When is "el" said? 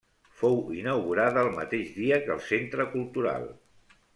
1.47-1.51, 2.39-2.43